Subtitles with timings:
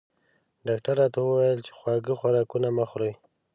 [0.65, 3.13] ډاکټر راته وویل چې خواږه خوراکونه مه خورئ